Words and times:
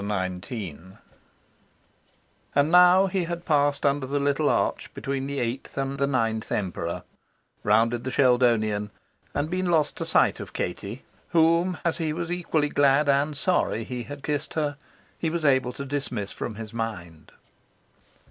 XIX 0.03 0.79
And 2.55 2.71
now 2.71 3.05
he 3.05 3.25
had 3.25 3.45
passed 3.45 3.85
under 3.85 4.07
the 4.07 4.19
little 4.19 4.49
arch 4.49 4.91
between 4.95 5.27
the 5.27 5.39
eighth 5.39 5.77
and 5.77 5.99
the 5.99 6.07
ninth 6.07 6.51
Emperor, 6.51 7.03
rounded 7.63 8.03
the 8.03 8.09
Sheldonian, 8.09 8.89
and 9.35 9.47
been 9.47 9.67
lost 9.67 9.95
to 9.97 10.05
sight 10.07 10.39
of 10.39 10.53
Katie, 10.53 11.03
whom, 11.29 11.77
as 11.85 11.99
he 11.99 12.13
was 12.13 12.31
equally 12.31 12.69
glad 12.69 13.07
and 13.09 13.37
sorry 13.37 13.83
he 13.83 14.01
had 14.01 14.23
kissed 14.23 14.55
her, 14.55 14.75
he 15.19 15.29
was 15.29 15.45
able 15.45 15.71
to 15.73 15.85
dismiss 15.85 16.31
from 16.31 16.55
his 16.55 16.73
mind. 16.73 17.31